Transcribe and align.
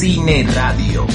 Cine 0.00 0.44
Radio. 0.44 1.06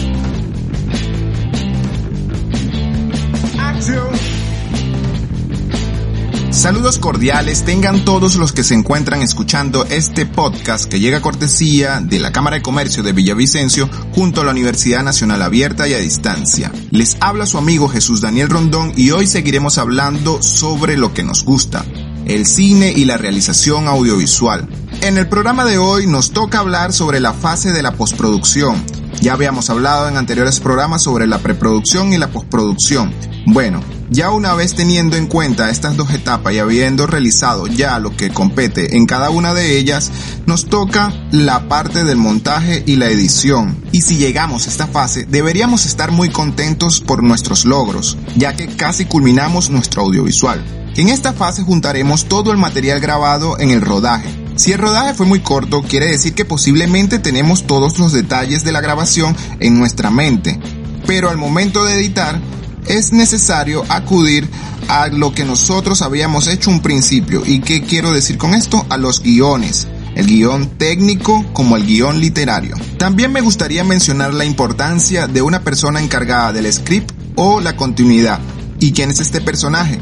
Saludos 6.51 6.99
cordiales 6.99 7.63
tengan 7.65 8.05
todos 8.05 8.35
los 8.35 8.51
que 8.51 8.63
se 8.63 8.75
encuentran 8.75 9.23
escuchando 9.23 9.85
este 9.85 10.27
podcast 10.27 10.85
que 10.85 10.99
llega 10.99 11.17
a 11.17 11.21
cortesía 11.21 11.99
de 11.99 12.19
la 12.19 12.31
Cámara 12.31 12.57
de 12.57 12.61
Comercio 12.61 13.01
de 13.01 13.13
Villavicencio 13.13 13.89
junto 14.13 14.41
a 14.41 14.43
la 14.43 14.51
Universidad 14.51 15.01
Nacional 15.01 15.41
Abierta 15.41 15.87
y 15.87 15.95
a 15.95 15.97
Distancia. 15.97 16.71
Les 16.91 17.17
habla 17.21 17.47
su 17.47 17.57
amigo 17.57 17.89
Jesús 17.89 18.21
Daniel 18.21 18.49
Rondón 18.49 18.93
y 18.95 19.09
hoy 19.09 19.25
seguiremos 19.25 19.79
hablando 19.79 20.43
sobre 20.43 20.95
lo 20.95 21.11
que 21.11 21.23
nos 21.23 21.43
gusta, 21.43 21.83
el 22.27 22.45
cine 22.45 22.93
y 22.95 23.05
la 23.05 23.17
realización 23.17 23.87
audiovisual. 23.87 24.69
En 25.01 25.17
el 25.17 25.27
programa 25.27 25.65
de 25.65 25.77
hoy 25.77 26.07
nos 26.07 26.31
toca 26.31 26.59
hablar 26.59 26.91
sobre 26.91 27.19
la 27.19 27.33
fase 27.33 27.71
de 27.71 27.83
la 27.83 27.91
postproducción. 27.91 28.83
Ya 29.21 29.33
habíamos 29.33 29.69
hablado 29.69 30.07
en 30.07 30.17
anteriores 30.17 30.59
programas 30.59 31.03
sobre 31.03 31.27
la 31.27 31.39
preproducción 31.39 32.11
y 32.11 32.17
la 32.17 32.29
postproducción. 32.29 33.13
Bueno, 33.45 33.81
ya 34.09 34.31
una 34.31 34.53
vez 34.55 34.73
teniendo 34.73 35.15
en 35.15 35.27
cuenta 35.27 35.69
estas 35.69 35.95
dos 35.95 36.11
etapas 36.11 36.53
y 36.53 36.59
habiendo 36.59 37.07
realizado 37.07 37.67
ya 37.67 37.99
lo 37.99 38.15
que 38.15 38.31
compete 38.31 38.97
en 38.97 39.05
cada 39.05 39.29
una 39.29 39.53
de 39.53 39.77
ellas, 39.77 40.11
nos 40.45 40.65
toca 40.65 41.13
la 41.31 41.67
parte 41.67 42.03
del 42.03 42.17
montaje 42.17 42.83
y 42.85 42.95
la 42.95 43.09
edición. 43.09 43.77
Y 43.91 44.01
si 44.01 44.17
llegamos 44.17 44.65
a 44.65 44.69
esta 44.69 44.87
fase, 44.87 45.25
deberíamos 45.25 45.85
estar 45.85 46.11
muy 46.11 46.29
contentos 46.29 46.99
por 46.99 47.23
nuestros 47.23 47.65
logros, 47.65 48.17
ya 48.35 48.55
que 48.55 48.67
casi 48.67 49.05
culminamos 49.05 49.69
nuestro 49.69 50.01
audiovisual. 50.03 50.63
En 50.97 51.09
esta 51.09 51.33
fase 51.33 51.63
juntaremos 51.63 52.25
todo 52.25 52.51
el 52.51 52.57
material 52.57 52.99
grabado 52.99 53.59
en 53.59 53.69
el 53.69 53.81
rodaje. 53.81 54.44
Si 54.55 54.71
el 54.71 54.79
rodaje 54.79 55.13
fue 55.13 55.25
muy 55.25 55.41
corto, 55.41 55.81
quiere 55.81 56.07
decir 56.07 56.33
que 56.33 56.45
posiblemente 56.45 57.19
tenemos 57.19 57.67
todos 57.67 57.99
los 57.99 58.13
detalles 58.13 58.63
de 58.63 58.71
la 58.71 58.81
grabación 58.81 59.35
en 59.59 59.77
nuestra 59.77 60.09
mente, 60.11 60.59
pero 61.05 61.29
al 61.29 61.37
momento 61.37 61.83
de 61.83 61.95
editar, 61.95 62.39
es 62.87 63.11
necesario 63.11 63.83
acudir 63.89 64.47
a 64.87 65.07
lo 65.07 65.33
que 65.33 65.43
nosotros 65.43 66.01
habíamos 66.01 66.47
hecho 66.47 66.69
un 66.69 66.81
principio. 66.81 67.41
¿Y 67.45 67.61
qué 67.61 67.81
quiero 67.81 68.11
decir 68.11 68.37
con 68.37 68.53
esto? 68.53 68.85
A 68.89 68.97
los 68.97 69.21
guiones 69.21 69.87
el 70.15 70.27
guion 70.27 70.77
técnico 70.77 71.45
como 71.53 71.75
el 71.75 71.85
guion 71.85 72.19
literario. 72.19 72.75
También 72.97 73.31
me 73.31 73.41
gustaría 73.41 73.83
mencionar 73.83 74.33
la 74.33 74.45
importancia 74.45 75.27
de 75.27 75.41
una 75.41 75.61
persona 75.61 76.01
encargada 76.01 76.53
del 76.53 76.71
script 76.71 77.11
o 77.35 77.59
la 77.59 77.75
continuidad. 77.75 78.39
¿Y 78.79 78.93
quién 78.93 79.11
es 79.11 79.19
este 79.19 79.41
personaje? 79.41 79.99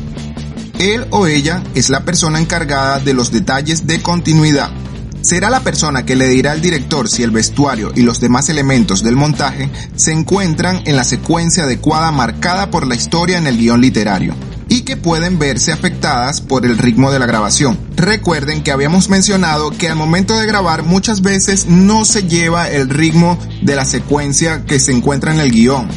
Él 0.83 1.05
o 1.11 1.27
ella 1.27 1.63
es 1.75 1.89
la 1.89 2.03
persona 2.03 2.41
encargada 2.41 2.99
de 2.99 3.13
los 3.13 3.31
detalles 3.31 3.87
de 3.87 4.01
continuidad. 4.01 4.69
Será 5.21 5.49
la 5.49 5.61
persona 5.61 6.05
que 6.05 6.17
le 6.17 6.27
dirá 6.27 6.51
al 6.51 6.61
director 6.61 7.07
si 7.07 7.23
el 7.23 7.31
vestuario 7.31 7.93
y 7.95 8.01
los 8.01 8.19
demás 8.19 8.49
elementos 8.49 9.01
del 9.01 9.15
montaje 9.15 9.69
se 9.95 10.11
encuentran 10.11 10.81
en 10.83 10.97
la 10.97 11.05
secuencia 11.05 11.63
adecuada 11.63 12.11
marcada 12.11 12.69
por 12.69 12.85
la 12.85 12.95
historia 12.95 13.37
en 13.37 13.47
el 13.47 13.57
guion 13.57 13.79
literario 13.79 14.35
y 14.67 14.81
que 14.81 14.97
pueden 14.97 15.39
verse 15.39 15.71
afectadas 15.71 16.41
por 16.41 16.65
el 16.65 16.77
ritmo 16.77 17.11
de 17.11 17.19
la 17.19 17.27
grabación. 17.27 17.77
Recuerden 17.95 18.63
que 18.63 18.71
habíamos 18.71 19.07
mencionado 19.07 19.71
que 19.71 19.87
al 19.87 19.95
momento 19.95 20.37
de 20.37 20.47
grabar 20.47 20.83
muchas 20.83 21.21
veces 21.21 21.67
no 21.67 22.03
se 22.03 22.23
lleva 22.23 22.69
el 22.69 22.89
ritmo 22.89 23.37
de 23.61 23.75
la 23.75 23.85
secuencia 23.85 24.65
que 24.65 24.79
se 24.79 24.91
encuentra 24.91 25.33
en 25.33 25.39
el 25.39 25.51
guion. 25.51 25.87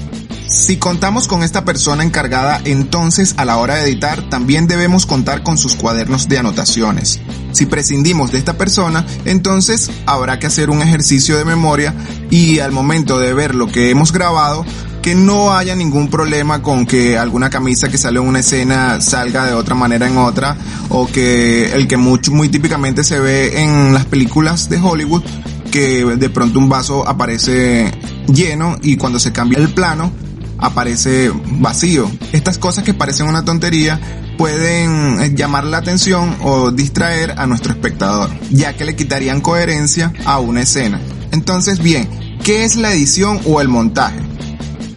Si 0.46 0.76
contamos 0.76 1.26
con 1.26 1.42
esta 1.42 1.64
persona 1.64 2.04
encargada, 2.04 2.60
entonces 2.64 3.34
a 3.36 3.44
la 3.44 3.56
hora 3.56 3.74
de 3.74 3.90
editar 3.90 4.28
también 4.30 4.68
debemos 4.68 5.04
contar 5.04 5.42
con 5.42 5.58
sus 5.58 5.74
cuadernos 5.74 6.28
de 6.28 6.38
anotaciones. 6.38 7.20
Si 7.50 7.66
prescindimos 7.66 8.30
de 8.30 8.38
esta 8.38 8.56
persona, 8.56 9.04
entonces 9.24 9.90
habrá 10.06 10.38
que 10.38 10.46
hacer 10.46 10.70
un 10.70 10.82
ejercicio 10.82 11.36
de 11.36 11.44
memoria 11.44 11.94
y 12.30 12.60
al 12.60 12.70
momento 12.70 13.18
de 13.18 13.34
ver 13.34 13.56
lo 13.56 13.66
que 13.66 13.90
hemos 13.90 14.12
grabado, 14.12 14.64
que 15.02 15.16
no 15.16 15.52
haya 15.52 15.74
ningún 15.74 16.10
problema 16.10 16.62
con 16.62 16.86
que 16.86 17.18
alguna 17.18 17.50
camisa 17.50 17.88
que 17.88 17.98
sale 17.98 18.20
en 18.20 18.26
una 18.26 18.40
escena 18.40 19.00
salga 19.00 19.46
de 19.46 19.54
otra 19.54 19.74
manera 19.74 20.06
en 20.06 20.16
otra 20.16 20.56
o 20.90 21.08
que 21.08 21.72
el 21.74 21.88
que 21.88 21.96
mucho, 21.96 22.30
muy 22.30 22.48
típicamente 22.48 23.02
se 23.02 23.18
ve 23.18 23.62
en 23.62 23.92
las 23.94 24.04
películas 24.04 24.68
de 24.68 24.78
Hollywood 24.78 25.24
que 25.72 26.04
de 26.04 26.30
pronto 26.30 26.58
un 26.60 26.68
vaso 26.68 27.06
aparece 27.06 27.92
lleno 28.28 28.78
y 28.82 28.96
cuando 28.96 29.18
se 29.18 29.32
cambia 29.32 29.58
el 29.58 29.74
plano 29.74 30.12
aparece 30.58 31.30
vacío. 31.58 32.10
Estas 32.32 32.58
cosas 32.58 32.84
que 32.84 32.94
parecen 32.94 33.28
una 33.28 33.44
tontería 33.44 34.00
pueden 34.36 35.20
eh, 35.20 35.32
llamar 35.34 35.64
la 35.64 35.78
atención 35.78 36.36
o 36.42 36.70
distraer 36.70 37.34
a 37.38 37.46
nuestro 37.46 37.72
espectador, 37.72 38.30
ya 38.50 38.74
que 38.74 38.84
le 38.84 38.96
quitarían 38.96 39.40
coherencia 39.40 40.12
a 40.24 40.38
una 40.38 40.62
escena. 40.62 41.00
Entonces, 41.32 41.82
bien, 41.82 42.08
¿qué 42.44 42.64
es 42.64 42.76
la 42.76 42.92
edición 42.92 43.40
o 43.44 43.60
el 43.60 43.68
montaje? 43.68 44.20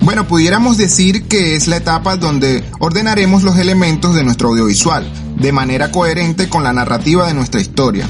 Bueno, 0.01 0.27
pudiéramos 0.27 0.77
decir 0.77 1.27
que 1.27 1.55
es 1.55 1.67
la 1.67 1.77
etapa 1.77 2.15
donde 2.15 2.63
ordenaremos 2.79 3.43
los 3.43 3.57
elementos 3.57 4.15
de 4.15 4.23
nuestro 4.23 4.49
audiovisual 4.49 5.11
de 5.37 5.51
manera 5.51 5.91
coherente 5.91 6.49
con 6.49 6.63
la 6.63 6.73
narrativa 6.73 7.27
de 7.27 7.33
nuestra 7.33 7.61
historia. 7.61 8.07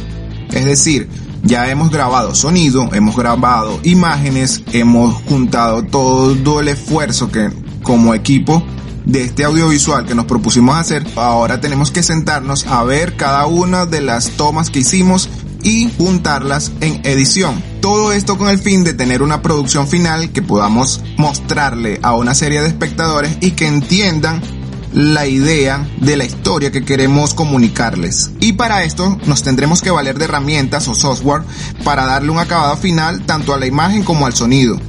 Es 0.52 0.66
decir, 0.66 1.10
ya 1.44 1.70
hemos 1.70 1.90
grabado 1.90 2.36
sonido, 2.36 2.90
hemos 2.94 3.16
grabado 3.16 3.80
imágenes, 3.84 4.64
hemos 4.72 5.14
juntado 5.24 5.84
todo 5.84 6.60
el 6.60 6.68
esfuerzo 6.68 7.32
que 7.32 7.50
como 7.84 8.14
equipo 8.14 8.64
de 9.06 9.24
este 9.24 9.44
audiovisual 9.44 10.06
que 10.06 10.16
nos 10.16 10.26
propusimos 10.26 10.76
hacer, 10.78 11.06
ahora 11.16 11.60
tenemos 11.60 11.92
que 11.92 12.04
sentarnos 12.04 12.68
a 12.68 12.84
ver 12.84 13.16
cada 13.16 13.48
una 13.48 13.86
de 13.86 14.02
las 14.02 14.32
tomas 14.32 14.70
que 14.70 14.80
hicimos 14.80 15.30
y 15.64 15.90
juntarlas 15.98 16.72
en 16.82 17.02
edición. 17.04 17.62
Todo 17.82 18.14
esto 18.14 18.38
con 18.38 18.50
el 18.50 18.60
fin 18.60 18.84
de 18.84 18.94
tener 18.94 19.22
una 19.22 19.42
producción 19.42 19.88
final 19.88 20.32
que 20.32 20.42
podamos 20.42 21.02
mostrarle 21.18 22.00
a 22.02 22.16
una 22.16 22.34
serie 22.34 22.62
de 22.62 22.68
espectadores 22.68 23.38
y 23.42 23.52
que 23.52 23.68
entiendan 23.68 24.42
la 24.94 25.28
idea 25.28 25.88
de 26.00 26.18
la 26.18 26.26
historia 26.26 26.72
que 26.72 26.84
queremos 26.84 27.34
comunicarles. 27.34 28.32
Y 28.40 28.54
para 28.54 28.84
esto 28.84 29.18
nos 29.26 29.44
tendremos 29.44 29.82
que 29.82 29.92
valer 29.92 30.18
de 30.18 30.26
herramientas 30.26 30.88
o 30.88 30.96
software 30.96 31.44
para 31.84 32.06
darle 32.06 32.32
un 32.32 32.40
acabado 32.40 32.76
final 32.78 33.26
tanto 33.26 33.54
a 33.54 33.60
la 33.60 33.68
imagen 33.68 34.04
como 34.04 34.26
al 34.26 34.34
sonido. 34.34 34.80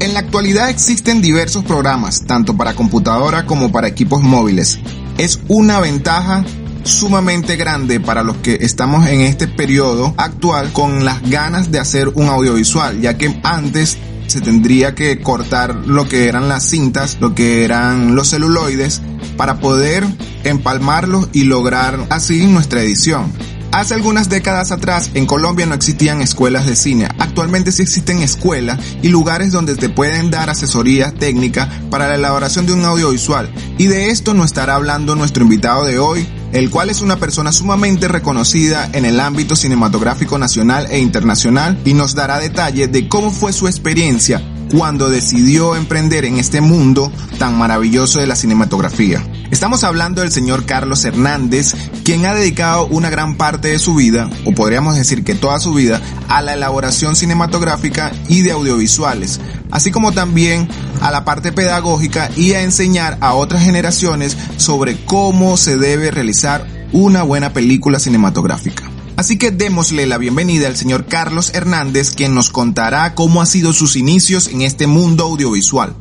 En 0.00 0.12
la 0.12 0.20
actualidad 0.20 0.68
existen 0.68 1.22
diversos 1.22 1.64
programas, 1.64 2.24
tanto 2.26 2.56
para 2.56 2.74
computadora 2.74 3.46
como 3.46 3.72
para 3.72 3.88
equipos 3.88 4.22
móviles. 4.22 4.78
Es 5.16 5.40
una 5.48 5.80
ventaja 5.80 6.44
sumamente 6.84 7.56
grande 7.56 7.98
para 7.98 8.22
los 8.22 8.36
que 8.36 8.58
estamos 8.60 9.08
en 9.08 9.22
este 9.22 9.48
periodo 9.48 10.14
actual 10.16 10.72
con 10.72 11.04
las 11.04 11.28
ganas 11.28 11.72
de 11.72 11.80
hacer 11.80 12.08
un 12.08 12.28
audiovisual, 12.28 13.00
ya 13.00 13.16
que 13.16 13.40
antes 13.42 13.98
se 14.26 14.40
tendría 14.40 14.94
que 14.94 15.20
cortar 15.20 15.74
lo 15.86 16.08
que 16.08 16.28
eran 16.28 16.48
las 16.48 16.68
cintas, 16.68 17.16
lo 17.20 17.34
que 17.34 17.64
eran 17.64 18.14
los 18.14 18.30
celuloides, 18.30 19.00
para 19.36 19.60
poder 19.60 20.04
empalmarlos 20.44 21.28
y 21.32 21.44
lograr 21.44 22.06
así 22.10 22.46
nuestra 22.46 22.82
edición. 22.82 23.32
Hace 23.76 23.92
algunas 23.92 24.30
décadas 24.30 24.72
atrás 24.72 25.10
en 25.12 25.26
Colombia 25.26 25.66
no 25.66 25.74
existían 25.74 26.22
escuelas 26.22 26.66
de 26.66 26.76
cine. 26.76 27.08
Actualmente 27.18 27.72
sí 27.72 27.82
existen 27.82 28.22
escuelas 28.22 28.78
y 29.02 29.08
lugares 29.08 29.52
donde 29.52 29.76
te 29.76 29.90
pueden 29.90 30.30
dar 30.30 30.48
asesoría 30.48 31.12
técnica 31.12 31.68
para 31.90 32.08
la 32.08 32.14
elaboración 32.14 32.64
de 32.64 32.72
un 32.72 32.84
audiovisual. 32.84 33.52
Y 33.76 33.86
de 33.86 34.08
esto 34.08 34.32
nos 34.32 34.46
estará 34.46 34.76
hablando 34.76 35.14
nuestro 35.14 35.42
invitado 35.42 35.84
de 35.84 35.98
hoy, 35.98 36.26
el 36.52 36.70
cual 36.70 36.88
es 36.88 37.02
una 37.02 37.16
persona 37.16 37.52
sumamente 37.52 38.08
reconocida 38.08 38.88
en 38.94 39.04
el 39.04 39.20
ámbito 39.20 39.54
cinematográfico 39.56 40.38
nacional 40.38 40.86
e 40.90 40.98
internacional 40.98 41.78
y 41.84 41.92
nos 41.92 42.14
dará 42.14 42.38
detalles 42.38 42.90
de 42.90 43.08
cómo 43.08 43.30
fue 43.30 43.52
su 43.52 43.66
experiencia 43.66 44.40
cuando 44.76 45.08
decidió 45.08 45.74
emprender 45.74 46.26
en 46.26 46.36
este 46.36 46.60
mundo 46.60 47.10
tan 47.38 47.56
maravilloso 47.56 48.20
de 48.20 48.26
la 48.26 48.36
cinematografía. 48.36 49.26
Estamos 49.50 49.84
hablando 49.84 50.20
del 50.20 50.30
señor 50.30 50.66
Carlos 50.66 51.02
Hernández, 51.06 51.74
quien 52.04 52.26
ha 52.26 52.34
dedicado 52.34 52.86
una 52.88 53.08
gran 53.08 53.36
parte 53.36 53.68
de 53.68 53.78
su 53.78 53.94
vida, 53.94 54.28
o 54.44 54.52
podríamos 54.52 54.94
decir 54.94 55.24
que 55.24 55.34
toda 55.34 55.58
su 55.60 55.72
vida, 55.72 56.02
a 56.28 56.42
la 56.42 56.52
elaboración 56.52 57.16
cinematográfica 57.16 58.12
y 58.28 58.42
de 58.42 58.52
audiovisuales, 58.52 59.40
así 59.70 59.90
como 59.90 60.12
también 60.12 60.68
a 61.00 61.10
la 61.10 61.24
parte 61.24 61.52
pedagógica 61.52 62.30
y 62.36 62.52
a 62.52 62.60
enseñar 62.60 63.16
a 63.22 63.32
otras 63.32 63.62
generaciones 63.62 64.36
sobre 64.58 65.02
cómo 65.06 65.56
se 65.56 65.78
debe 65.78 66.10
realizar 66.10 66.66
una 66.92 67.22
buena 67.22 67.54
película 67.54 67.98
cinematográfica. 67.98 68.85
Así 69.16 69.38
que 69.38 69.50
démosle 69.50 70.06
la 70.06 70.18
bienvenida 70.18 70.66
al 70.66 70.76
señor 70.76 71.06
Carlos 71.06 71.54
Hernández, 71.54 72.14
quien 72.14 72.34
nos 72.34 72.50
contará 72.50 73.14
cómo 73.14 73.40
han 73.40 73.46
sido 73.46 73.72
sus 73.72 73.96
inicios 73.96 74.48
en 74.48 74.60
este 74.60 74.86
mundo 74.86 75.24
audiovisual. 75.24 75.96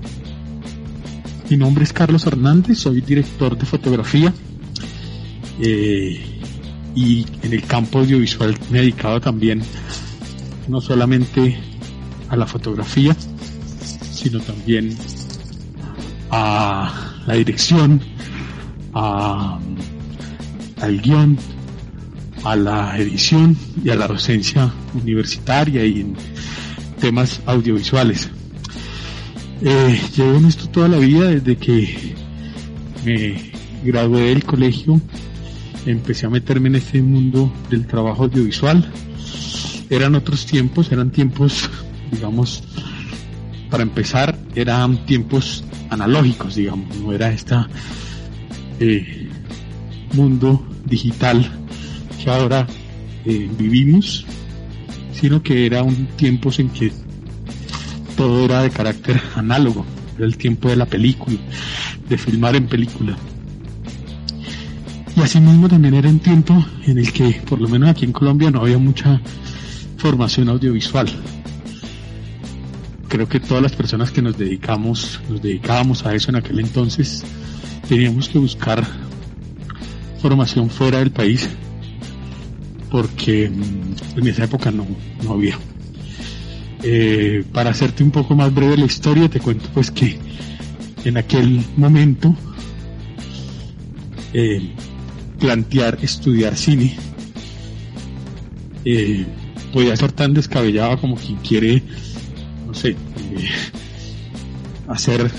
Mi 1.50 1.56
nombre 1.56 1.86
es 1.86 1.94
Carlos 1.94 2.26
Hernández, 2.26 2.80
soy 2.80 3.00
director 3.00 3.58
de 3.58 3.66
fotografía 3.66 4.34
eh, 5.62 6.42
y 6.94 7.26
en 7.42 7.54
el 7.54 7.64
campo 7.64 8.00
audiovisual 8.00 8.58
me 8.70 8.80
he 8.80 8.82
dedicado 8.82 9.22
también 9.22 9.62
no 10.68 10.82
solamente 10.82 11.58
a 12.28 12.36
la 12.36 12.46
fotografía, 12.46 13.16
sino 14.12 14.42
también 14.42 14.98
a 16.32 17.22
la 17.26 17.34
dirección, 17.36 18.02
al 18.94 19.62
guion, 21.02 21.38
a 22.46 22.56
la 22.56 22.98
edición 22.98 23.58
y 23.84 23.90
a 23.90 23.96
la 23.96 24.08
docencia 24.08 24.72
universitaria 24.94 25.84
y 25.84 26.02
en 26.02 26.16
temas 27.02 27.42
audiovisuales. 27.48 28.30
Eh, 29.62 30.00
llevo 30.16 30.38
en 30.38 30.46
esto 30.46 30.70
toda 30.70 30.88
la 30.88 31.00
vida 31.00 31.28
desde 31.28 31.58
que 31.58 32.14
me 33.04 33.52
gradué 33.84 34.30
del 34.30 34.44
colegio, 34.44 35.02
empecé 35.88 36.28
a 36.28 36.30
meterme 36.30 36.70
en 36.70 36.76
este 36.76 37.02
mundo 37.02 37.52
del 37.70 37.88
trabajo 37.88 38.26
audiovisual. 38.26 38.92
Eran 39.90 40.14
otros 40.14 40.46
tiempos, 40.46 40.92
eran 40.92 41.10
tiempos, 41.10 41.68
digamos, 42.12 42.64
para 43.72 43.82
empezar, 43.82 44.38
eran 44.54 45.04
tiempos 45.08 45.64
analógicos, 45.90 46.56
digamos, 46.56 46.96
no 46.98 47.12
era 47.12 47.32
este 47.32 47.56
mundo 50.14 50.64
digital 50.86 51.65
ahora 52.32 52.68
eh, 53.26 53.50
vivimos, 53.58 54.26
sino 55.14 55.42
que 55.42 55.66
era 55.66 55.84
un 55.84 56.08
tiempo 56.16 56.52
en 56.58 56.70
que 56.70 56.92
todo 58.16 58.46
era 58.46 58.62
de 58.62 58.70
carácter 58.70 59.22
análogo, 59.36 59.86
era 60.16 60.26
el 60.26 60.38
tiempo 60.38 60.70
de 60.70 60.76
la 60.76 60.86
película, 60.86 61.38
de 62.08 62.18
filmar 62.18 62.56
en 62.56 62.68
película. 62.68 63.16
Y 65.16 65.22
asimismo 65.22 65.70
también 65.70 65.94
era 65.94 66.10
un 66.10 66.20
tiempo 66.20 66.66
en 66.86 66.98
el 66.98 67.12
que, 67.12 67.42
por 67.48 67.60
lo 67.62 67.70
menos 67.70 67.90
aquí 67.90 68.06
en 68.06 68.12
Colombia, 68.12 68.52
no 68.52 68.62
había 68.62 68.78
mucha 68.78 69.22
formación 69.98 70.50
audiovisual. 70.50 71.08
Creo 73.08 73.30
que 73.30 73.40
todas 73.40 73.64
las 73.64 73.74
personas 73.74 74.12
que 74.12 74.22
nos 74.22 74.38
dedicamos, 74.38 75.22
nos 75.30 75.42
dedicábamos 75.42 76.06
a 76.06 76.14
eso 76.14 76.32
en 76.32 76.36
aquel 76.36 76.60
entonces, 76.60 77.24
teníamos 77.88 78.28
que 78.28 78.40
buscar 78.40 78.86
formación 80.22 80.70
fuera 80.70 81.00
del 81.00 81.12
país 81.12 81.50
porque 82.96 83.50
mm, 83.50 84.20
en 84.20 84.28
esa 84.28 84.46
época 84.46 84.72
no, 84.72 84.88
no 85.22 85.34
había. 85.34 85.60
Eh, 86.82 87.44
para 87.52 87.72
hacerte 87.72 88.06
un 88.06 88.12
poco 88.12 88.38
más 88.38 88.54
breve 88.54 88.78
la 88.78 88.86
historia, 88.86 89.28
te 89.28 89.42
cuento 89.42 89.68
pues 89.74 89.92
que 89.92 90.18
en 91.04 91.18
aquel 91.18 91.62
momento 91.76 92.34
eh, 94.32 94.72
plantear 95.38 95.98
estudiar 96.04 96.56
cine 96.56 96.96
eh, 98.86 99.26
podía 99.74 99.94
ser 99.98 100.14
tan 100.14 100.34
descabellado 100.34 100.98
como 100.98 101.18
quien 101.18 101.36
quiere, 101.40 101.84
no 102.66 102.74
sé, 102.74 102.96
hacer 104.88 105.30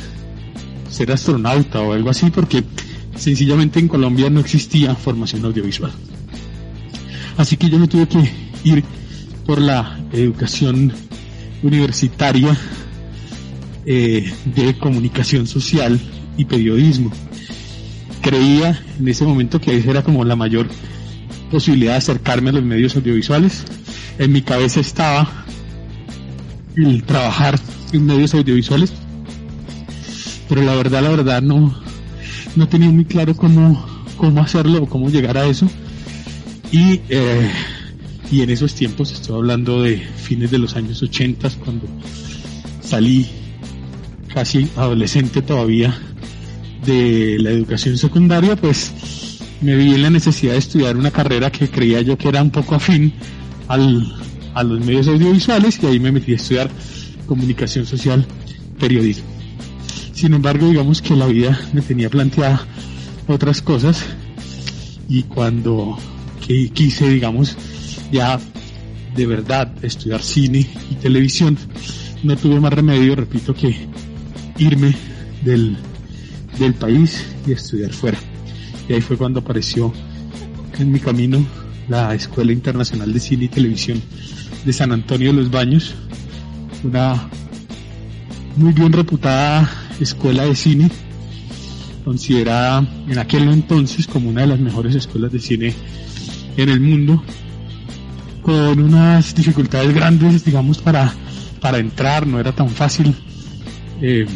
ser 0.91 1.11
astronauta 1.11 1.81
o 1.81 1.95
algo 1.95 2.11
así, 2.11 2.31
porque 2.31 2.65
sencillamente 3.15 3.81
en 3.81 3.89
Colombia 3.89 4.29
no 4.29 4.41
existía 4.41 4.95
formación 4.95 5.47
audiovisual. 5.47 5.93
Así 7.37 7.57
que 7.57 7.69
yo 7.69 7.79
me 7.79 7.89
tuve 7.89 8.09
que 8.09 8.31
ir 8.65 8.85
por 9.45 9.61
la 9.61 9.99
educación 10.13 10.93
universitaria 11.63 12.57
eh, 13.85 14.33
de 14.45 14.79
comunicación 14.79 15.47
social 15.47 16.01
y 16.37 16.45
periodismo. 16.45 17.13
Creía 18.21 18.83
en 18.99 19.09
ese 19.09 19.25
momento 19.25 19.61
que 19.61 19.77
esa 19.77 19.91
era 19.91 20.03
como 20.03 20.25
la 20.25 20.35
mayor 20.35 20.67
posibilidad 21.51 21.93
de 21.93 21.99
acercarme 21.99 22.51
a 22.51 22.55
los 22.55 22.65
medios 22.65 22.97
audiovisuales. 22.97 23.65
En 24.19 24.33
mi 24.33 24.43
cabeza 24.43 24.81
estaba 24.81 25.45
el 26.77 27.05
trabajar 27.05 27.61
en 27.93 28.07
medios 28.07 28.35
audiovisuales, 28.35 28.93
pero 30.49 30.63
la 30.63 30.75
verdad, 30.75 31.03
la 31.03 31.11
verdad 31.11 31.43
no, 31.43 31.75
no 32.57 32.69
tenía 32.69 32.91
muy 32.91 33.05
claro 33.05 33.37
cómo, 33.37 33.87
cómo 34.17 34.41
hacerlo 34.43 34.83
o 34.83 34.89
cómo 34.89 35.11
llegar 35.11 35.39
a 35.39 35.47
eso. 35.47 35.69
Y, 36.77 37.01
eh, 37.09 37.51
y 38.31 38.43
en 38.43 38.51
esos 38.51 38.75
tiempos, 38.75 39.11
estoy 39.11 39.35
hablando 39.35 39.83
de 39.83 39.97
fines 39.97 40.51
de 40.51 40.59
los 40.59 40.77
años 40.77 41.03
80, 41.03 41.49
cuando 41.65 41.87
salí 42.83 43.27
casi 44.35 44.69
adolescente 44.77 45.41
todavía 45.41 45.99
de 46.85 47.39
la 47.41 47.49
educación 47.49 47.97
secundaria, 47.97 48.57
pues 48.57 48.93
me 49.63 49.75
vi 49.75 49.95
en 49.95 50.03
la 50.03 50.11
necesidad 50.11 50.53
de 50.53 50.59
estudiar 50.59 50.99
una 50.99 51.11
carrera 51.11 51.51
que 51.51 51.71
creía 51.71 52.03
yo 52.03 52.19
que 52.19 52.29
era 52.29 52.43
un 52.43 52.51
poco 52.51 52.75
afín 52.75 53.15
al, 53.69 54.15
a 54.53 54.63
los 54.63 54.85
medios 54.85 55.09
audiovisuales 55.09 55.83
y 55.83 55.87
ahí 55.87 55.99
me 55.99 56.13
metí 56.13 56.35
a 56.35 56.37
estudiar 56.37 56.69
comunicación 57.25 57.87
social, 57.87 58.27
periodismo. 58.79 59.25
Sin 60.13 60.35
embargo, 60.35 60.69
digamos 60.69 61.01
que 61.01 61.17
la 61.17 61.27
vida 61.27 61.59
me 61.73 61.81
tenía 61.81 62.11
planteada 62.11 62.67
otras 63.29 63.63
cosas 63.63 64.05
y 65.09 65.23
cuando 65.23 65.97
quise, 66.47 67.09
digamos, 67.09 67.57
ya 68.13 68.39
de 69.15 69.27
verdad 69.27 69.73
estudiar 69.83 70.23
cine 70.23 70.67
y 70.91 70.95
televisión, 70.97 71.57
no 72.23 72.37
tuve 72.37 72.61
más 72.61 72.73
remedio, 72.73 73.17
repito, 73.17 73.55
que 73.55 73.89
irme 74.59 74.95
del, 75.43 75.77
del 76.59 76.75
país 76.75 77.27
y 77.47 77.53
estudiar 77.53 77.93
fuera. 77.93 78.19
Y 78.89 78.93
ahí 78.93 79.01
fue 79.01 79.17
cuando 79.17 79.41
apareció 79.41 79.93
en 80.79 80.93
mi 80.93 81.01
camino 81.01 81.45
la 81.89 82.15
Escuela 82.15 82.53
Internacional 82.53 83.13
de 83.13 83.21
Cine 83.21 83.45
y 83.45 83.49
Televisión 83.49 84.01
de 84.65 84.73
San 84.73 84.93
Antonio 84.93 85.33
de 85.33 85.41
los 85.41 85.51
Baños, 85.51 85.95
una 86.85 87.29
muy 88.57 88.73
bien 88.73 88.93
reputada 88.93 89.71
escuela 90.01 90.45
de 90.45 90.55
cine, 90.55 90.91
considerada 92.05 92.87
en 93.09 93.19
aquel 93.19 93.49
entonces 93.49 94.07
como 94.07 94.29
una 94.29 94.43
de 94.43 94.47
las 94.49 94.61
mejores 94.61 94.95
escuelas 94.95 95.33
de 95.33 95.41
cine 95.41 95.75
en 96.57 96.69
el 96.69 96.81
mundo, 96.81 97.23
con 98.43 98.81
unas 98.81 99.35
dificultades 99.35 99.95
grandes, 99.95 100.45
digamos, 100.45 100.79
para, 100.79 101.13
para 101.61 101.79
entrar, 101.79 102.27
no 102.27 102.39
era 102.39 102.53
tan 102.53 102.69
fácil 102.69 103.15
eh, 104.01 104.27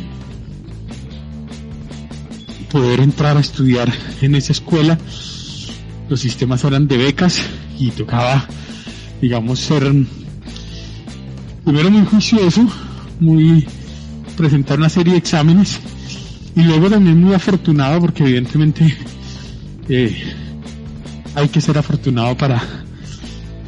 poder 2.70 3.00
entrar 3.00 3.36
a 3.36 3.40
estudiar 3.40 3.92
en 4.20 4.34
esa 4.34 4.52
escuela. 4.52 4.98
Los 6.08 6.20
sistemas 6.20 6.64
eran 6.64 6.88
de 6.88 6.96
becas 6.96 7.42
y 7.78 7.90
tocaba, 7.90 8.46
digamos, 9.20 9.60
ser 9.60 9.92
primero 11.64 11.90
muy 11.90 12.04
juicioso, 12.04 12.66
muy 13.20 13.66
presentar 14.36 14.78
una 14.78 14.88
serie 14.88 15.12
de 15.12 15.18
exámenes 15.18 15.78
y 16.56 16.62
luego 16.62 16.90
también 16.90 17.20
muy 17.20 17.34
afortunado 17.34 18.00
porque 18.00 18.24
evidentemente 18.24 18.96
eh, 19.88 20.16
hay 21.34 21.48
que 21.48 21.60
ser 21.60 21.78
afortunado 21.78 22.36
para 22.36 22.62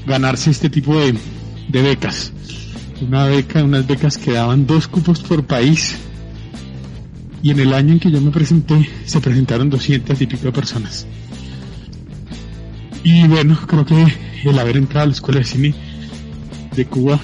ganarse 0.07 0.51
este 0.51 0.69
tipo 0.71 0.99
de, 0.99 1.15
becas. 1.69 2.33
Una 3.01 3.27
beca, 3.27 3.65
unas 3.65 3.87
becas 3.87 4.19
que 4.19 4.33
daban 4.33 4.67
dos 4.67 4.89
cupos 4.89 5.21
por 5.21 5.45
país 5.45 5.97
y 7.43 7.51
en 7.51 7.61
el 7.61 7.73
año 7.73 7.93
en 7.93 8.01
que 8.01 8.11
yo 8.11 8.21
me 8.21 8.31
presenté 8.31 8.89
se 9.05 9.21
presentaron 9.21 9.71
200 9.71 10.21
y 10.21 10.27
pico 10.27 10.45
de 10.45 10.53
personas. 10.53 11.07
Y 13.03 13.27
bueno, 13.27 13.59
creo 13.67 13.85
que 13.85 14.07
el 14.45 14.59
haber 14.59 14.77
entrado 14.77 15.05
a 15.05 15.07
la 15.07 15.13
Escuela 15.13 15.41
de 15.41 15.47
Cine 15.47 15.75
de 16.75 16.85
Cuba 16.87 17.19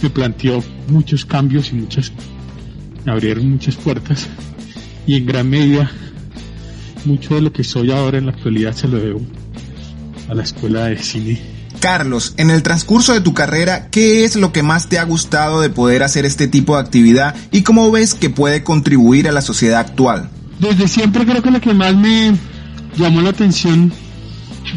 me 0.00 0.10
planteó 0.10 0.62
muchos 0.88 1.24
cambios 1.24 1.72
y 1.72 1.76
muchas, 1.76 2.12
me 3.04 3.12
abrieron 3.12 3.50
muchas 3.50 3.74
puertas 3.74 4.28
y 5.06 5.16
en 5.16 5.26
gran 5.26 5.50
medida 5.50 5.90
mucho 7.04 7.34
de 7.34 7.40
lo 7.42 7.52
que 7.52 7.64
soy 7.64 7.90
ahora 7.90 8.18
en 8.18 8.26
la 8.26 8.32
actualidad 8.32 8.72
se 8.72 8.88
lo 8.88 8.98
debo 8.98 9.20
a 10.28 10.34
la 10.34 10.42
Escuela 10.42 10.86
de 10.86 10.98
Cine 10.98 11.60
Carlos, 11.80 12.34
en 12.36 12.50
el 12.50 12.62
transcurso 12.62 13.14
de 13.14 13.22
tu 13.22 13.32
carrera, 13.32 13.88
¿qué 13.90 14.24
es 14.24 14.36
lo 14.36 14.52
que 14.52 14.62
más 14.62 14.88
te 14.88 14.98
ha 14.98 15.04
gustado 15.04 15.62
de 15.62 15.70
poder 15.70 16.02
hacer 16.02 16.26
este 16.26 16.46
tipo 16.46 16.74
de 16.74 16.82
actividad 16.82 17.34
y 17.50 17.62
cómo 17.62 17.90
ves 17.90 18.14
que 18.14 18.28
puede 18.28 18.62
contribuir 18.62 19.26
a 19.26 19.32
la 19.32 19.40
sociedad 19.40 19.80
actual? 19.80 20.28
Desde 20.58 20.86
siempre 20.86 21.24
creo 21.24 21.42
que 21.42 21.50
lo 21.50 21.60
que 21.60 21.72
más 21.72 21.96
me 21.96 22.36
llamó 22.98 23.22
la 23.22 23.30
atención 23.30 23.90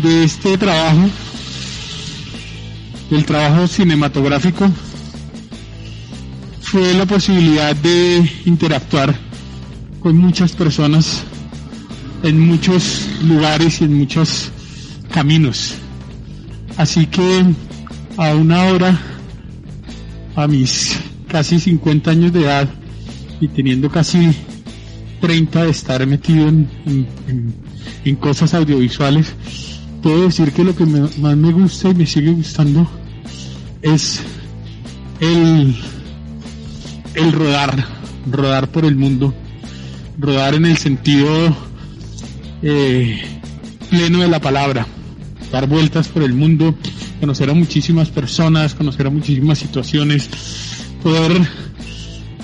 de 0.02 0.24
este 0.24 0.58
trabajo, 0.58 1.10
del 3.10 3.26
trabajo 3.26 3.68
cinematográfico, 3.68 4.70
fue 6.62 6.94
la 6.94 7.06
posibilidad 7.06 7.76
de 7.76 8.32
interactuar 8.46 9.14
con 10.00 10.18
muchas 10.18 10.54
personas 10.54 11.24
en 12.24 12.40
muchos 12.40 13.08
lugares 13.22 13.82
y 13.82 13.84
en 13.84 13.98
muchos 13.98 14.50
caminos. 15.12 15.76
Así 16.78 17.06
que 17.06 17.44
a 18.18 18.34
una 18.36 18.64
hora, 18.66 19.00
a 20.36 20.48
mis 20.48 21.00
casi 21.28 21.60
50 21.60 22.12
años 22.12 22.34
de 22.34 22.42
edad 22.42 22.70
y 23.40 23.48
teniendo 23.50 23.90
casi 23.90 24.32
30 25.22 25.66
de 25.66 25.70
estar 25.70 26.06
metido 26.08 26.48
en, 26.48 26.68
en, 28.06 28.16
cosas 28.16 28.54
audiovisuales, 28.54 29.34
puedo 30.02 30.24
decir 30.24 30.52
que 30.52 30.64
lo 30.64 30.76
que 30.76 30.86
más 30.86 31.38
me 31.38 31.52
gusta 31.52 31.90
y 31.90 31.96
me 31.96 32.06
sigue 32.06 32.32
gustando 32.32 32.88
es 33.82 34.22
el 35.20 35.76
rodar, 37.32 37.86
rodar 38.30 38.70
por 38.70 38.86
el 38.86 38.96
mundo, 38.96 39.34
rodar 40.18 40.56
en 40.56 40.66
el 40.66 40.78
sentido 40.78 41.73
eh, 42.64 43.22
pleno 43.90 44.22
de 44.22 44.28
la 44.28 44.40
palabra 44.40 44.88
dar 45.54 45.68
vueltas 45.68 46.08
por 46.08 46.24
el 46.24 46.34
mundo, 46.34 46.74
conocer 47.20 47.48
a 47.48 47.54
muchísimas 47.54 48.10
personas, 48.10 48.74
conocer 48.74 49.06
a 49.06 49.12
muchísimas 49.12 49.60
situaciones, 49.60 50.28
poder 51.04 51.48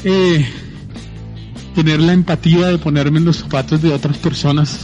eh, 0.04 0.46
tener 1.74 2.00
la 2.00 2.14
empatía 2.14 2.68
de 2.68 2.78
ponerme 2.78 3.18
en 3.18 3.26
los 3.26 3.38
zapatos 3.38 3.82
de 3.82 3.92
otras 3.92 4.18
personas, 4.18 4.82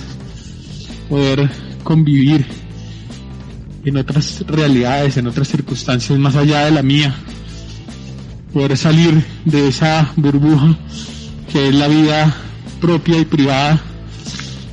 poder 1.08 1.52
convivir 1.84 2.48
en 3.86 3.98
otras 3.98 4.44
realidades, 4.48 5.18
en 5.18 5.28
otras 5.28 5.48
circunstancias 5.48 6.18
más 6.18 6.36
allá 6.36 6.66
de 6.66 6.72
la 6.72 6.82
mía, 6.82 7.16
poder 8.54 8.76
salir 8.76 9.24
de 9.46 9.68
esa 9.68 10.12
burbuja 10.16 10.80
que 11.54 11.70
es 11.70 11.76
la 11.76 11.88
vida 11.88 12.36
propia 12.82 13.20
y 13.20 13.26
privada 13.26 13.80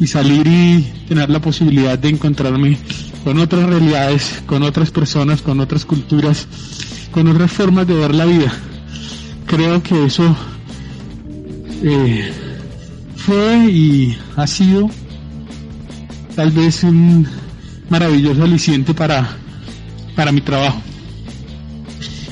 y 0.02 0.09
salir 0.09 0.49
y 0.49 0.82
tener 1.06 1.30
la 1.30 1.40
posibilidad 1.40 1.97
de 1.97 2.09
encontrarme 2.09 2.76
con 3.23 3.38
otras 3.38 3.66
realidades, 3.66 4.42
con 4.47 4.64
otras 4.64 4.90
personas, 4.90 5.42
con 5.42 5.61
otras 5.61 5.85
culturas, 5.85 6.49
con 7.12 7.28
otras 7.28 7.52
formas 7.52 7.87
de 7.87 7.94
ver 7.94 8.12
la 8.12 8.25
vida. 8.25 8.52
Creo 9.47 9.80
que 9.80 10.06
eso 10.06 10.37
eh, 11.85 12.32
fue 13.14 13.71
y 13.71 14.18
ha 14.35 14.44
sido 14.49 14.90
tal 16.35 16.50
vez 16.50 16.82
un 16.82 17.28
maravilloso 17.88 18.42
aliciente 18.42 18.94
para, 18.94 19.37
para 20.16 20.32
mi 20.32 20.40
trabajo. 20.40 20.82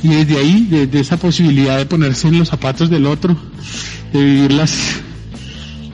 Y 0.03 0.09
desde 0.09 0.39
ahí, 0.39 0.67
desde 0.69 0.99
esa 0.99 1.19
posibilidad 1.19 1.79
de 1.79 1.87
ponerse 1.87 2.27
en 2.27 2.41
los 2.41 2.49
zapatos 2.49 2.91
del 2.91 3.07
otro, 3.07 3.37
de 4.13 4.25
vivir 4.25 4.53
las, 4.55 5.00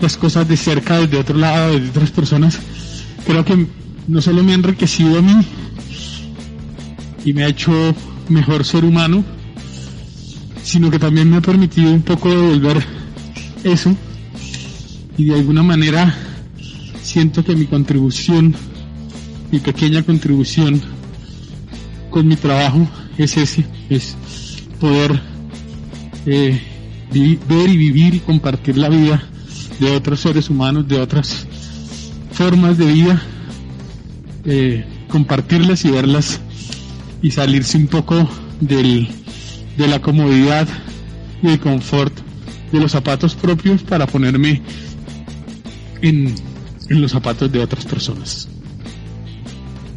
las 0.00 0.16
cosas 0.16 0.48
de 0.48 0.56
cerca, 0.56 0.98
desde 0.98 1.18
otro 1.18 1.38
lado, 1.38 1.72
desde 1.72 1.90
otras 1.90 2.10
personas, 2.10 2.58
creo 3.26 3.44
que 3.44 3.66
no 4.06 4.20
solo 4.20 4.42
me 4.42 4.52
ha 4.52 4.56
enriquecido 4.56 5.18
a 5.18 5.22
mí 5.22 5.34
y 7.24 7.32
me 7.32 7.44
ha 7.44 7.48
hecho 7.48 7.94
mejor 8.28 8.64
ser 8.64 8.84
humano, 8.84 9.24
sino 10.62 10.90
que 10.90 10.98
también 10.98 11.30
me 11.30 11.36
ha 11.36 11.40
permitido 11.40 11.92
un 11.92 12.02
poco 12.02 12.28
devolver 12.28 12.84
eso. 13.64 13.94
Y 15.16 15.26
de 15.26 15.34
alguna 15.34 15.62
manera 15.62 16.14
siento 17.02 17.44
que 17.44 17.56
mi 17.56 17.66
contribución, 17.66 18.54
mi 19.50 19.60
pequeña 19.60 20.02
contribución 20.02 20.80
con 22.10 22.28
mi 22.28 22.36
trabajo 22.36 22.86
es 23.16 23.36
ese, 23.36 23.64
es 23.88 24.16
poder 24.78 25.20
eh, 26.26 26.60
ver 27.12 27.70
y 27.70 27.76
vivir 27.76 28.14
y 28.14 28.20
compartir 28.20 28.76
la 28.76 28.88
vida 28.88 29.22
de 29.78 29.90
otros 29.90 30.20
seres 30.20 30.50
humanos, 30.50 30.88
de 30.88 31.00
otras 31.00 31.46
formas 32.32 32.78
de 32.78 32.86
vida, 32.86 33.22
eh, 34.44 34.84
compartirlas 35.08 35.84
y 35.84 35.90
verlas 35.90 36.40
y 37.22 37.30
salirse 37.30 37.76
un 37.78 37.86
poco 37.86 38.28
del, 38.60 39.08
de 39.76 39.88
la 39.88 40.00
comodidad 40.00 40.68
y 41.42 41.48
el 41.48 41.60
confort 41.60 42.14
de 42.72 42.80
los 42.80 42.92
zapatos 42.92 43.34
propios 43.34 43.82
para 43.82 44.06
ponerme 44.06 44.62
en, 46.02 46.34
en 46.88 47.00
los 47.00 47.12
zapatos 47.12 47.50
de 47.52 47.60
otras 47.60 47.84
personas. 47.84 48.48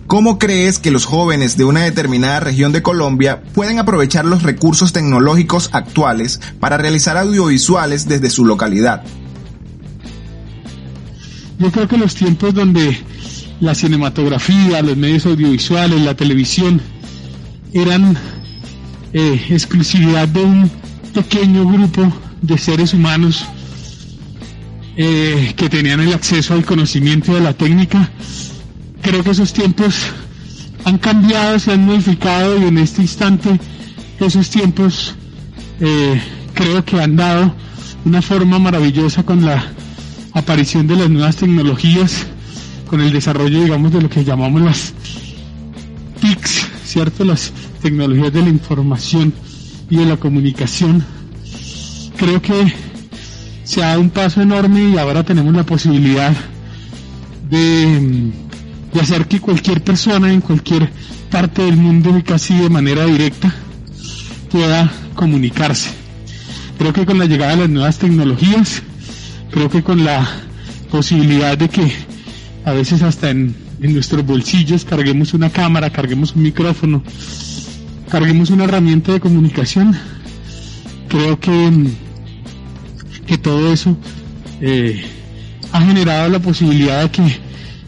¿Cómo 0.08 0.40
crees 0.40 0.80
que 0.80 0.90
los 0.90 1.06
jóvenes 1.06 1.56
de 1.56 1.66
una 1.66 1.84
determinada 1.84 2.40
región 2.40 2.72
de 2.72 2.82
Colombia 2.82 3.44
pueden 3.54 3.78
aprovechar 3.78 4.26
los 4.26 4.42
recursos 4.42 4.92
tecnológicos 4.92 5.70
actuales 5.72 6.42
para 6.60 6.80
realizar 6.80 7.16
audiovisuales 7.16 8.08
desde 8.08 8.32
su 8.32 8.44
localidad? 8.44 9.04
Yo 11.60 11.72
creo 11.72 11.88
que 11.90 11.98
los 11.98 12.16
tiempos 12.16 12.54
donde 12.54 12.98
la 13.60 13.76
cinematografía, 13.76 14.82
los 14.82 14.96
medios 14.96 15.26
audiovisuales, 15.26 16.00
la 16.02 16.16
televisión 16.16 16.82
eran 17.74 18.18
eh, 19.12 19.46
exclusividad 19.50 20.28
de 20.30 20.42
un 20.42 20.72
pequeño 21.14 21.66
grupo 21.70 22.14
de 22.42 22.58
seres 22.58 22.94
humanos 22.94 23.44
eh, 24.96 25.54
que 25.58 25.68
tenían 25.70 26.00
el 26.00 26.14
acceso 26.14 26.54
al 26.54 26.64
conocimiento 26.64 27.34
de 27.34 27.42
la 27.42 27.54
técnica. 27.54 28.10
Creo 29.02 29.22
que 29.22 29.32
esos 29.32 29.52
tiempos 29.52 29.96
han 30.86 30.98
cambiado, 30.98 31.60
se 31.60 31.74
han 31.74 31.86
modificado 31.86 32.58
y 32.58 32.68
en 32.68 32.78
este 32.78 33.02
instante 33.02 33.60
esos 34.22 34.50
tiempos 34.50 35.14
eh, 35.82 36.22
creo 36.54 36.86
que 36.86 37.02
han 37.02 37.18
dado 37.18 37.54
una 38.06 38.22
forma 38.22 38.60
maravillosa 38.60 39.24
con 39.24 39.44
la 39.44 39.74
aparición 40.34 40.88
de 40.88 40.96
las 40.96 41.10
nuevas 41.10 41.36
tecnologías, 41.36 42.26
con 42.88 43.02
el 43.02 43.12
desarrollo, 43.12 43.64
digamos, 43.64 43.92
de 43.94 44.02
lo 44.02 44.10
que 44.10 44.24
llamamos 44.24 44.62
las 44.62 44.94
TICs, 46.22 46.68
¿cierto? 46.86 47.24
Las 47.24 47.52
tecnologías 47.82 48.34
de 48.34 48.42
la 48.42 48.50
información 48.50 49.34
y 49.90 49.98
de 49.98 50.06
la 50.06 50.18
comunicación. 50.18 51.04
Creo 52.18 52.42
que 52.42 52.74
se 53.64 53.84
ha 53.84 53.88
dado 53.90 54.02
un 54.02 54.10
paso 54.10 54.42
enorme 54.42 54.90
y 54.90 54.98
ahora 54.98 55.24
tenemos 55.24 55.54
la 55.54 55.64
posibilidad 55.64 56.34
de, 57.50 58.32
de 58.94 59.00
hacer 59.00 59.28
que 59.28 59.40
cualquier 59.40 59.84
persona 59.84 60.34
en 60.34 60.42
cualquier 60.42 60.92
parte 61.30 61.62
del 61.64 61.78
mundo 61.78 62.18
y 62.18 62.24
casi 62.24 62.58
de 62.58 62.70
manera 62.70 63.06
directa 63.06 63.54
pueda 64.52 64.92
comunicarse. 65.16 65.92
Creo 66.80 66.92
que 66.94 67.06
con 67.06 67.20
la 67.20 67.26
llegada 67.26 67.52
de 67.52 67.58
las 67.62 67.70
nuevas 67.70 67.98
tecnologías 68.00 68.82
creo 69.52 69.70
que 69.70 69.84
con 69.84 70.04
la 70.04 70.28
posibilidad 70.92 71.58
de 71.58 71.70
que 71.70 71.92
a 72.66 72.74
veces 72.74 73.02
hasta 73.02 73.30
en, 73.30 73.56
nuestros 73.80 74.26
bolsillos 74.26 74.84
carguemos 74.84 75.34
una 75.34 75.50
cámara, 75.50 75.90
carguemos 75.90 76.36
un 76.36 76.44
micrófono, 76.44 77.02
carguemos 78.10 78.50
una 78.50 78.66
herramienta 78.66 79.14
de 79.14 79.22
comunicación, 79.22 79.96
creo 81.08 81.40
que, 81.40 81.88
que 83.26 83.38
todo 83.38 83.72
eso 83.72 83.98
eh, 84.60 85.02
ha 85.72 85.82
generado 85.82 86.28
la 86.30 86.40
posibilidad 86.40 87.04
de 87.04 87.10
que 87.12 87.40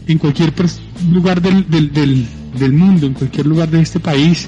en 0.07 0.17
cualquier 0.17 0.53
lugar 1.11 1.41
del, 1.41 1.67
del, 1.69 2.73
mundo, 2.73 3.07
en 3.07 3.13
cualquier 3.13 3.45
lugar 3.47 3.69
de 3.69 3.81
este 3.81 3.99
país, 3.99 4.47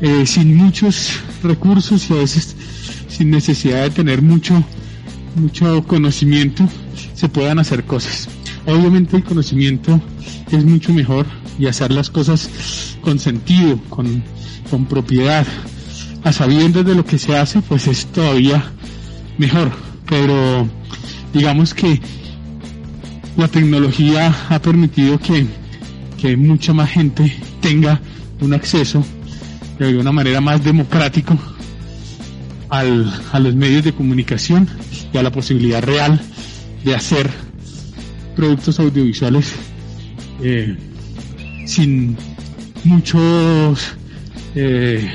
eh, 0.00 0.26
sin 0.26 0.54
muchos 0.56 1.18
recursos 1.42 2.08
y 2.08 2.12
a 2.12 2.16
veces 2.16 2.54
sin 3.08 3.30
necesidad 3.30 3.82
de 3.82 3.90
tener 3.90 4.22
mucho 4.22 4.62
mucho 5.36 5.84
conocimiento 5.86 6.66
se 7.14 7.28
puedan 7.28 7.58
hacer 7.58 7.84
cosas. 7.84 8.28
Obviamente 8.66 9.16
el 9.16 9.24
conocimiento 9.24 10.00
es 10.50 10.64
mucho 10.64 10.92
mejor 10.92 11.26
y 11.58 11.66
hacer 11.66 11.92
las 11.92 12.10
cosas 12.10 12.96
con 13.00 13.18
sentido, 13.18 13.78
con, 13.88 14.22
con 14.70 14.86
propiedad, 14.86 15.46
a 16.24 16.32
sabiendas 16.32 16.84
de 16.84 16.94
lo 16.94 17.04
que 17.04 17.18
se 17.18 17.36
hace, 17.36 17.60
pues 17.62 17.86
es 17.86 18.06
todavía 18.06 18.72
mejor. 19.38 19.70
Pero 20.08 20.68
digamos 21.32 21.74
que 21.74 22.00
la 23.36 23.48
tecnología 23.48 24.34
ha 24.48 24.58
permitido 24.60 25.18
que, 25.18 25.46
que 26.20 26.36
mucha 26.36 26.72
más 26.72 26.90
gente 26.90 27.36
tenga 27.60 28.00
un 28.40 28.54
acceso 28.54 29.04
de 29.78 29.86
alguna 29.86 30.12
manera 30.12 30.40
más 30.40 30.64
democrático 30.64 31.38
al, 32.68 33.12
a 33.32 33.38
los 33.38 33.54
medios 33.54 33.84
de 33.84 33.92
comunicación 33.92 34.68
y 35.12 35.16
a 35.18 35.22
la 35.22 35.30
posibilidad 35.32 35.82
real 35.82 36.20
de 36.84 36.94
hacer 36.94 37.30
productos 38.34 38.78
audiovisuales 38.80 39.54
eh, 40.42 40.76
sin 41.66 42.16
muchos, 42.84 43.94
eh, 44.54 45.08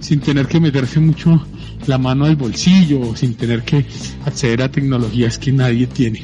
sin 0.00 0.20
tener 0.20 0.46
que 0.46 0.60
meterse 0.60 1.00
mucho 1.00 1.44
la 1.86 1.98
mano 1.98 2.24
al 2.24 2.36
bolsillo, 2.36 3.14
sin 3.16 3.34
tener 3.34 3.62
que 3.62 3.84
acceder 4.24 4.62
a 4.62 4.70
tecnologías 4.70 5.38
que 5.38 5.52
nadie 5.52 5.86
tiene. 5.86 6.22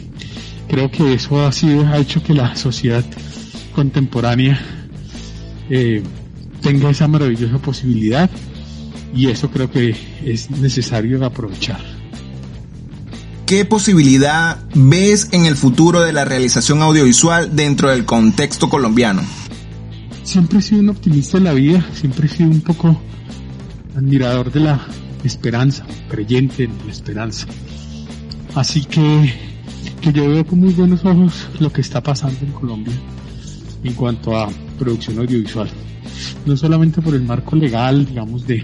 Creo 0.69 0.91
que 0.91 1.15
eso 1.15 1.45
ha 1.45 1.53
sido, 1.53 1.87
ha 1.87 1.99
hecho 1.99 2.23
que 2.23 2.35
la 2.35 2.55
sociedad 2.55 3.05
contemporánea 3.75 4.61
eh, 5.71 6.03
tenga 6.63 6.91
esa 6.91 7.09
maravillosa 7.09 7.59
posibilidad 7.59 8.31
y 9.15 9.29
eso 9.29 9.51
creo 9.51 9.71
que 9.71 9.97
es 10.25 10.51
necesario 10.51 11.25
aprovechar. 11.25 11.81
¿Qué 13.47 13.65
posibilidad 13.65 14.63
ves 14.75 15.29
en 15.33 15.47
el 15.47 15.57
futuro 15.57 16.01
de 16.01 16.13
la 16.13 16.27
realización 16.27 16.83
audiovisual 16.83 17.57
dentro 17.57 17.89
del 17.89 18.05
contexto 18.05 18.69
colombiano? 18.69 19.23
Siempre 20.23 20.59
he 20.59 20.63
sido 20.63 20.83
un 20.83 20.91
optimista 20.91 21.39
en 21.39 21.45
la 21.45 21.55
vida, 21.55 21.87
siempre 21.95 22.27
he 22.27 22.29
sido 22.29 22.51
un 22.51 22.61
poco 22.61 23.01
admirador 23.97 24.53
de 24.53 24.61
la 24.61 24.87
esperanza, 25.25 25.87
creyente 26.11 26.65
en 26.65 26.73
la 26.85 26.93
esperanza. 26.93 27.47
Así 28.55 28.85
que, 28.85 29.33
que 30.03 30.13
yo 30.13 30.29
veo 30.29 30.47
con 30.47 30.61
muy 30.61 30.75
buenos 30.75 31.03
ojos 31.07 31.49
lo 31.59 31.73
que 31.73 31.81
está 31.81 32.03
pasando 32.03 32.39
en 32.43 32.53
Colombia 32.53 32.95
en 33.83 33.95
cuanto 33.95 34.37
a 34.37 34.51
producción 34.79 35.19
audiovisual. 35.19 35.71
No 36.45 36.57
solamente 36.57 37.01
por 37.01 37.15
el 37.15 37.23
marco 37.23 37.57
legal, 37.57 38.05
digamos, 38.05 38.47
de 38.47 38.63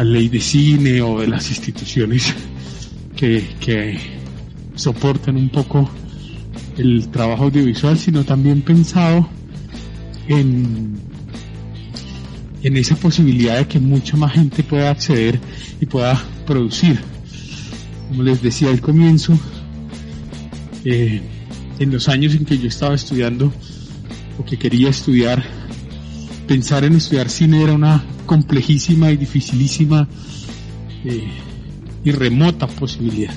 la 0.00 0.04
ley 0.04 0.30
de 0.30 0.40
cine 0.40 1.02
o 1.02 1.20
de 1.20 1.26
las 1.26 1.50
instituciones 1.50 2.34
que, 3.14 3.98
soportan 4.74 5.36
un 5.36 5.50
poco 5.50 5.90
el 6.78 7.08
trabajo 7.10 7.44
audiovisual, 7.44 7.98
sino 7.98 8.24
también 8.24 8.62
pensado 8.62 9.28
en, 10.26 10.98
en 12.62 12.76
esa 12.78 12.96
posibilidad 12.96 13.58
de 13.58 13.66
que 13.66 13.78
mucha 13.78 14.16
más 14.16 14.32
gente 14.32 14.62
pueda 14.62 14.90
acceder 14.90 15.38
y 15.82 15.84
pueda 15.84 16.18
producir. 16.46 16.98
Como 18.08 18.22
les 18.22 18.40
decía 18.40 18.70
al 18.70 18.80
comienzo, 18.80 19.38
eh, 20.86 21.20
en 21.78 21.90
los 21.90 22.08
años 22.08 22.34
en 22.34 22.46
que 22.46 22.56
yo 22.56 22.68
estaba 22.68 22.94
estudiando 22.94 23.52
o 24.38 24.44
que 24.46 24.56
quería 24.56 24.88
estudiar, 24.88 25.44
pensar 26.48 26.84
en 26.84 26.94
estudiar 26.94 27.28
cine 27.28 27.62
era 27.62 27.74
una 27.74 28.02
complejísima 28.30 29.10
y 29.10 29.16
dificilísima 29.16 30.06
eh, 31.04 31.28
y 32.04 32.12
remota 32.12 32.68
posibilidad. 32.68 33.34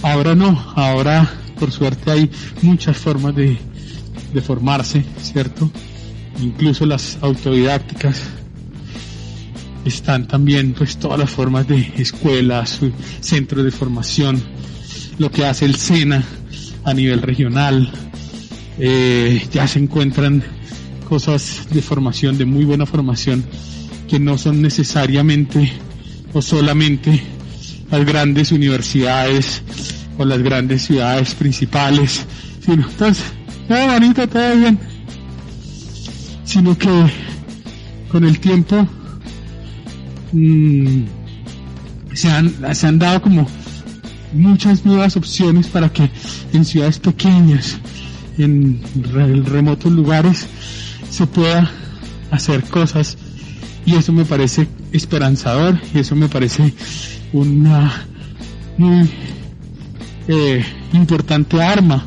Ahora 0.00 0.34
no, 0.34 0.58
ahora 0.74 1.30
por 1.58 1.70
suerte 1.70 2.10
hay 2.10 2.30
muchas 2.62 2.96
formas 2.96 3.36
de, 3.36 3.58
de 4.32 4.40
formarse, 4.40 5.04
¿cierto? 5.20 5.70
Incluso 6.40 6.86
las 6.86 7.18
autodidácticas 7.20 8.22
están 9.84 10.26
también 10.26 10.72
pues 10.72 10.96
todas 10.96 11.18
las 11.18 11.28
formas 11.28 11.68
de 11.68 11.92
escuelas, 11.98 12.80
centros 13.20 13.66
de 13.66 13.70
formación, 13.70 14.42
lo 15.18 15.30
que 15.30 15.44
hace 15.44 15.66
el 15.66 15.76
SENA 15.76 16.24
a 16.84 16.94
nivel 16.94 17.20
regional, 17.20 17.92
eh, 18.78 19.46
ya 19.52 19.68
se 19.68 19.78
encuentran 19.78 20.42
cosas 21.06 21.66
de 21.70 21.82
formación, 21.82 22.38
de 22.38 22.46
muy 22.46 22.64
buena 22.64 22.86
formación, 22.86 23.44
que 24.10 24.18
no 24.18 24.36
son 24.36 24.60
necesariamente 24.60 25.72
o 26.32 26.42
solamente 26.42 27.22
las 27.92 28.04
grandes 28.04 28.50
universidades 28.50 29.62
o 30.18 30.24
las 30.24 30.42
grandes 30.42 30.82
ciudades 30.82 31.32
principales, 31.36 32.26
sino 32.60 32.88
entonces, 32.88 33.24
todo 33.68 33.86
bonito, 33.86 34.28
todo 34.28 34.56
bien, 34.56 34.80
sino 36.44 36.76
que 36.76 36.88
con 38.10 38.24
el 38.24 38.40
tiempo 38.40 38.84
mmm, 40.32 41.02
se, 42.12 42.28
han, 42.30 42.74
se 42.74 42.86
han 42.88 42.98
dado 42.98 43.22
como 43.22 43.46
muchas 44.32 44.84
nuevas 44.84 45.16
opciones 45.16 45.68
para 45.68 45.88
que 45.88 46.10
en 46.52 46.64
ciudades 46.64 46.98
pequeñas, 46.98 47.78
en 48.38 48.82
remotos 49.44 49.92
lugares, 49.92 50.48
se 51.08 51.28
pueda 51.28 51.70
hacer 52.32 52.64
cosas 52.64 53.16
y 53.84 53.96
eso 53.96 54.12
me 54.12 54.24
parece 54.24 54.68
esperanzador 54.92 55.80
y 55.94 55.98
eso 56.00 56.14
me 56.16 56.28
parece 56.28 56.72
una 57.32 58.06
muy 58.76 59.08
eh, 60.28 60.64
importante 60.92 61.62
arma 61.62 62.04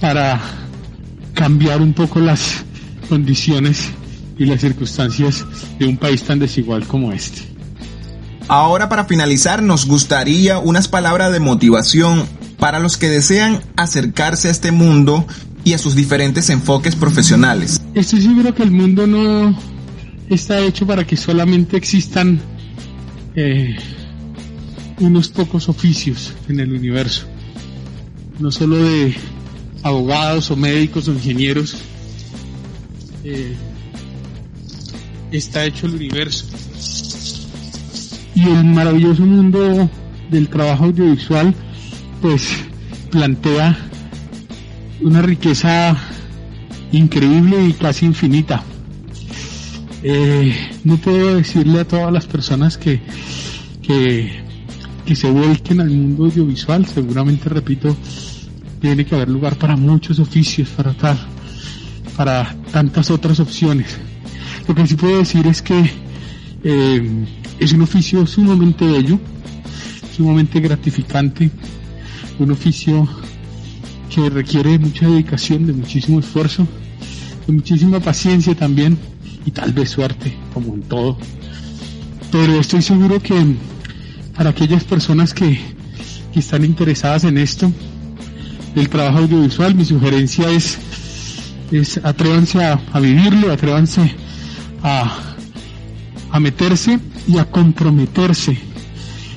para 0.00 0.40
cambiar 1.34 1.80
un 1.80 1.92
poco 1.92 2.20
las 2.20 2.64
condiciones 3.08 3.90
y 4.38 4.46
las 4.46 4.60
circunstancias 4.60 5.44
de 5.78 5.86
un 5.86 5.96
país 5.96 6.22
tan 6.22 6.38
desigual 6.38 6.86
como 6.86 7.12
este. 7.12 7.42
Ahora 8.48 8.88
para 8.88 9.06
finalizar 9.06 9.62
nos 9.62 9.86
gustaría 9.86 10.58
unas 10.58 10.88
palabras 10.88 11.32
de 11.32 11.40
motivación 11.40 12.24
para 12.58 12.78
los 12.78 12.96
que 12.96 13.08
desean 13.08 13.60
acercarse 13.76 14.48
a 14.48 14.50
este 14.50 14.70
mundo 14.70 15.26
y 15.64 15.72
a 15.72 15.78
sus 15.78 15.94
diferentes 15.94 16.50
enfoques 16.50 16.94
profesionales. 16.94 17.80
Estoy 17.94 18.22
seguro 18.22 18.54
que 18.54 18.62
el 18.62 18.70
mundo 18.70 19.06
no 19.06 19.56
está 20.28 20.60
hecho 20.60 20.86
para 20.86 21.06
que 21.06 21.16
solamente 21.16 21.76
existan 21.76 22.40
eh, 23.34 23.76
unos 25.00 25.28
pocos 25.28 25.68
oficios 25.68 26.32
en 26.48 26.60
el 26.60 26.72
universo, 26.72 27.26
no 28.38 28.50
solo 28.50 28.76
de 28.76 29.14
abogados 29.82 30.50
o 30.50 30.56
médicos 30.56 31.08
o 31.08 31.12
ingenieros, 31.12 31.76
eh, 33.24 33.54
está 35.30 35.64
hecho 35.64 35.86
el 35.86 35.94
universo. 35.94 36.46
Y 38.34 38.42
el 38.48 38.64
maravilloso 38.64 39.22
mundo 39.24 39.88
del 40.30 40.48
trabajo 40.48 40.86
audiovisual, 40.86 41.54
pues 42.20 42.48
plantea 43.10 43.78
una 45.00 45.22
riqueza 45.22 45.96
increíble 46.90 47.66
y 47.66 47.72
casi 47.74 48.06
infinita. 48.06 48.64
Eh, 50.06 50.54
no 50.84 50.98
puedo 50.98 51.36
decirle 51.36 51.80
a 51.80 51.88
todas 51.88 52.12
las 52.12 52.26
personas 52.26 52.76
que, 52.76 53.00
que, 53.82 55.16
se 55.16 55.30
vuelquen 55.30 55.80
al 55.80 55.88
mundo 55.88 56.26
audiovisual, 56.26 56.84
seguramente, 56.84 57.48
repito, 57.48 57.96
tiene 58.82 59.06
que 59.06 59.14
haber 59.14 59.30
lugar 59.30 59.56
para 59.56 59.76
muchos 59.76 60.18
oficios, 60.18 60.68
para 60.68 60.92
tal, 60.92 61.18
para 62.18 62.54
tantas 62.70 63.10
otras 63.10 63.40
opciones. 63.40 63.96
Lo 64.68 64.74
que 64.74 64.86
sí 64.86 64.94
puedo 64.94 65.16
decir 65.16 65.46
es 65.46 65.62
que 65.62 65.90
eh, 66.64 67.26
es 67.58 67.72
un 67.72 67.80
oficio 67.80 68.26
sumamente 68.26 68.84
bello, 68.84 69.18
sumamente 70.14 70.60
gratificante, 70.60 71.50
un 72.38 72.50
oficio 72.50 73.08
que 74.14 74.28
requiere 74.28 74.78
mucha 74.78 75.08
dedicación, 75.08 75.66
de 75.66 75.72
muchísimo 75.72 76.20
esfuerzo, 76.20 76.68
de 77.46 77.54
muchísima 77.54 78.00
paciencia 78.00 78.54
también 78.54 78.98
y 79.46 79.50
tal 79.50 79.72
vez 79.72 79.90
suerte, 79.90 80.36
como 80.52 80.74
en 80.74 80.82
todo. 80.82 81.18
Pero 82.30 82.60
estoy 82.60 82.82
seguro 82.82 83.20
que 83.20 83.56
para 84.36 84.50
aquellas 84.50 84.84
personas 84.84 85.32
que, 85.32 85.60
que 86.32 86.40
están 86.40 86.64
interesadas 86.64 87.24
en 87.24 87.38
esto, 87.38 87.70
el 88.74 88.88
trabajo 88.88 89.18
audiovisual, 89.18 89.74
mi 89.74 89.84
sugerencia 89.84 90.50
es, 90.50 90.78
es 91.70 91.98
atrévanse 92.02 92.64
a, 92.64 92.80
a 92.92 93.00
vivirlo, 93.00 93.52
atrévanse 93.52 94.14
a, 94.82 95.34
a 96.30 96.40
meterse 96.40 96.98
y 97.28 97.38
a 97.38 97.44
comprometerse 97.44 98.58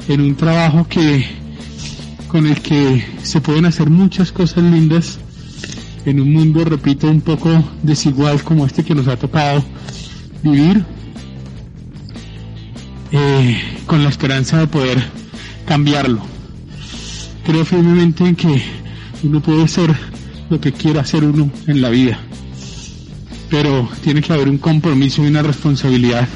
en 0.07 0.21
un 0.21 0.35
trabajo 0.35 0.87
que 0.87 1.25
con 2.27 2.45
el 2.47 2.59
que 2.61 3.05
se 3.23 3.39
pueden 3.41 3.65
hacer 3.65 3.89
muchas 3.89 4.31
cosas 4.31 4.63
lindas 4.63 5.19
en 6.05 6.19
un 6.21 6.33
mundo, 6.33 6.63
repito, 6.63 7.07
un 7.09 7.21
poco 7.21 7.49
desigual 7.83 8.41
como 8.43 8.65
este 8.65 8.83
que 8.83 8.95
nos 8.95 9.07
ha 9.07 9.17
tocado 9.17 9.63
vivir, 10.43 10.83
eh, 13.11 13.81
con 13.85 14.03
la 14.03 14.09
esperanza 14.09 14.59
de 14.59 14.67
poder 14.67 15.03
cambiarlo. 15.65 16.21
Creo 17.45 17.65
firmemente 17.65 18.25
en 18.25 18.35
que 18.35 18.61
uno 19.23 19.41
puede 19.41 19.67
ser 19.67 19.95
lo 20.49 20.59
que 20.59 20.71
quiera 20.71 21.01
hacer 21.01 21.23
uno 21.23 21.49
en 21.67 21.81
la 21.81 21.89
vida, 21.89 22.19
pero 23.49 23.89
tiene 24.03 24.21
que 24.21 24.33
haber 24.33 24.49
un 24.49 24.57
compromiso 24.57 25.23
y 25.23 25.27
una 25.27 25.41
responsabilidad 25.41 26.27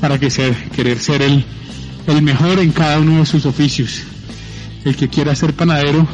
para 0.00 0.18
que 0.18 0.30
ser, 0.30 0.54
querer 0.70 0.98
ser 0.98 1.22
el, 1.22 1.44
el 2.06 2.22
mejor 2.22 2.58
en 2.60 2.70
cada 2.72 2.98
uno 2.98 3.18
de 3.18 3.26
sus 3.26 3.46
oficios. 3.46 4.02
El 4.84 4.94
que 4.94 5.08
quiera 5.08 5.34
ser 5.34 5.54
panadero, 5.54 6.06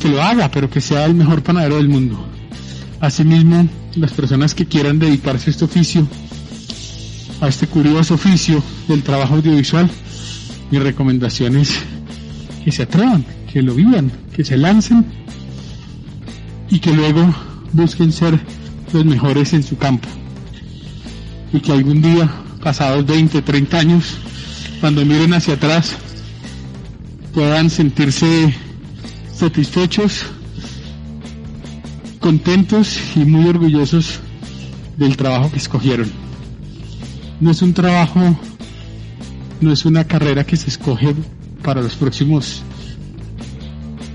que 0.00 0.08
lo 0.08 0.20
haga, 0.22 0.50
pero 0.50 0.68
que 0.68 0.80
sea 0.80 1.04
el 1.04 1.14
mejor 1.14 1.42
panadero 1.42 1.76
del 1.76 1.88
mundo. 1.88 2.26
Asimismo, 3.00 3.68
las 3.96 4.12
personas 4.12 4.54
que 4.54 4.66
quieran 4.66 4.98
dedicarse 4.98 5.50
a 5.50 5.52
este 5.52 5.64
oficio, 5.64 6.06
a 7.40 7.48
este 7.48 7.66
curioso 7.66 8.14
oficio 8.14 8.62
del 8.88 9.02
trabajo 9.02 9.34
audiovisual, 9.34 9.90
mi 10.70 10.78
recomendación 10.78 11.56
es 11.56 11.74
que 12.64 12.70
se 12.70 12.82
atrevan, 12.82 13.24
que 13.52 13.62
lo 13.62 13.74
vivan, 13.74 14.10
que 14.34 14.44
se 14.44 14.56
lancen 14.56 15.04
y 16.70 16.78
que 16.78 16.92
luego 16.92 17.34
busquen 17.72 18.12
ser 18.12 18.38
los 18.92 19.04
mejores 19.04 19.52
en 19.52 19.62
su 19.62 19.76
campo. 19.76 20.08
Y 21.52 21.60
que 21.60 21.72
algún 21.72 22.00
día, 22.00 22.30
pasados 22.62 23.04
20, 23.06 23.42
30 23.42 23.78
años, 23.78 24.18
cuando 24.80 25.04
miren 25.04 25.34
hacia 25.34 25.54
atrás, 25.54 25.96
puedan 27.34 27.70
sentirse 27.70 28.54
satisfechos, 29.34 30.26
contentos 32.20 33.00
y 33.16 33.20
muy 33.20 33.48
orgullosos 33.48 34.20
del 34.96 35.16
trabajo 35.16 35.50
que 35.50 35.58
escogieron. 35.58 36.10
No 37.40 37.50
es 37.50 37.62
un 37.62 37.72
trabajo, 37.72 38.38
no 39.60 39.72
es 39.72 39.84
una 39.86 40.04
carrera 40.04 40.44
que 40.44 40.56
se 40.56 40.68
escoge 40.68 41.14
para 41.62 41.80
los 41.80 41.94
próximos 41.94 42.62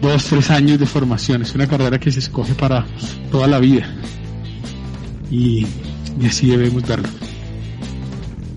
dos, 0.02 0.26
tres 0.26 0.52
años 0.52 0.80
de 0.80 0.86
formación, 0.86 1.42
es 1.42 1.56
una 1.56 1.68
carrera 1.68 2.00
que 2.00 2.12
se 2.12 2.20
escoge 2.20 2.54
para 2.54 2.86
toda 3.32 3.48
la 3.48 3.60
vida. 3.60 3.92
Y, 5.32 5.66
así 6.26 6.48
debemos 6.48 6.84
verlo. 6.84 7.10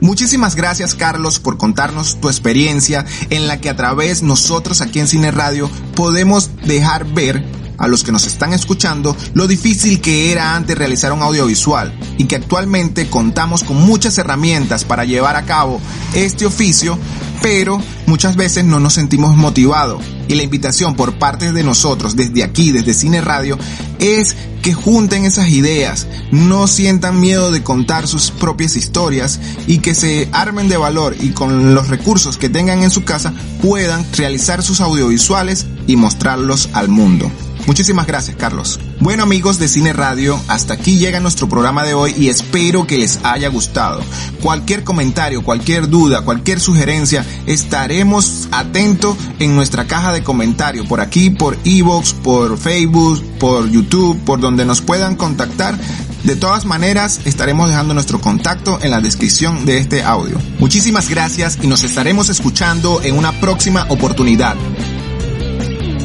Muchísimas 0.01 0.55
gracias 0.55 0.95
Carlos 0.95 1.41
por 1.41 1.57
contarnos 1.57 2.21
tu 2.21 2.29
experiencia 2.29 3.05
en 3.31 3.49
la 3.49 3.61
que 3.61 3.69
a 3.69 3.75
través 3.75 4.23
nosotros 4.23 4.81
aquí 4.81 5.01
en 5.01 5.09
Cine 5.09 5.33
Radio 5.33 5.69
podemos 5.97 6.51
dejar 6.65 7.05
ver 7.05 7.43
a 7.79 7.89
los 7.89 8.05
que 8.05 8.13
nos 8.13 8.27
están 8.27 8.53
escuchando 8.53 9.17
lo 9.35 9.47
difícil 9.47 10.01
que 10.01 10.31
era 10.33 10.55
antes 10.55 10.77
realizar 10.77 11.13
un 11.13 11.23
audiovisual 11.23 11.97
y 12.19 12.25
que 12.25 12.37
actualmente 12.37 13.09
contamos 13.09 13.65
con 13.65 13.77
muchas 13.77 14.19
herramientas 14.19 14.85
para 14.85 15.05
llevar 15.05 15.37
a 15.37 15.45
cabo 15.45 15.81
este 16.15 16.45
oficio 16.45 16.99
pero 17.43 17.81
muchas 18.07 18.37
veces 18.37 18.65
no 18.65 18.81
nos 18.81 18.95
sentimos 18.95 19.37
motivados. 19.37 20.03
Y 20.29 20.35
la 20.35 20.43
invitación 20.43 20.95
por 20.95 21.19
parte 21.19 21.53
de 21.53 21.63
nosotros, 21.63 22.17
desde 22.17 22.43
aquí, 22.43 22.73
desde 22.73 22.95
Cine 22.95 23.21
Radio, 23.21 23.59
es 23.99 24.37
que 24.63 24.75
junten 24.75 25.25
esas 25.25 25.49
ideas, 25.49 26.07
no 26.31 26.67
sientan 26.67 27.21
miedo 27.21 27.51
de 27.51 27.63
contar 27.63 28.07
sus 28.07 28.31
propias 28.31 28.77
historias 28.77 29.41
y 29.67 29.79
que 29.79 29.95
se 29.95 30.29
armen 30.33 30.69
de 30.69 30.77
valor 30.77 31.17
y 31.21 31.31
con 31.31 31.75
los 31.75 31.89
recursos 31.89 32.37
que 32.37 32.49
tengan 32.49 32.83
en 32.83 32.91
su 32.91 33.05
casa 33.05 33.33
puedan 33.63 34.05
realizar 34.17 34.63
sus 34.63 34.81
audiovisuales 34.81 35.67
y 35.87 35.97
mostrarlos 35.97 36.69
al 36.73 36.89
mundo. 36.89 37.31
Muchísimas 37.69 38.07
gracias, 38.07 38.35
Carlos. 38.35 38.81
Bueno 38.99 39.25
amigos 39.25 39.59
de 39.59 39.69
Cine 39.69 39.93
Radio, 39.93 40.41
hasta 40.49 40.73
aquí 40.73 40.97
llega 40.97 41.21
nuestro 41.21 41.51
programa 41.51 41.85
de 41.85 41.93
hoy 41.93 42.15
y 42.17 42.31
espero 42.31 42.87
que 42.87 42.97
les 42.97 43.21
haya 43.25 43.51
gustado. 43.51 44.01
Cualquier 44.41 44.85
comentario, 44.85 45.45
cualquier 45.45 45.91
duda, 45.91 46.23
cualquier 46.23 46.61
sugerencia, 46.61 47.27
estaremos 47.45 48.49
atentos 48.53 49.19
en 49.39 49.55
nuestra 49.55 49.87
caja 49.87 50.15
de 50.15 50.23
comentarios 50.25 50.87
por 50.87 51.03
aquí, 51.03 51.29
por 51.29 51.59
Evox, 51.63 52.15
por 52.15 52.57
Facebook, 52.57 53.23
por 53.39 53.69
YouTube, 53.69 54.19
por 54.25 54.41
donde 54.41 54.65
nos 54.65 54.81
puedan 54.81 55.15
contactar. 55.15 55.79
De 56.25 56.37
todas 56.37 56.65
maneras, 56.65 57.21
estaremos 57.27 57.69
dejando 57.69 57.93
nuestro 57.93 58.19
contacto 58.19 58.79
en 58.81 58.93
la 58.93 59.03
descripción 59.03 59.67
de 59.67 59.77
este 59.77 60.03
audio. 60.03 60.41
Muchísimas 60.59 61.11
gracias 61.11 61.59
y 61.61 61.67
nos 61.67 61.85
estaremos 61.85 62.31
escuchando 62.31 63.03
en 63.03 63.19
una 63.19 63.39
próxima 63.43 63.85
oportunidad. 63.91 64.57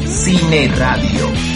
Cine 0.06 0.68
Radio. 0.76 1.53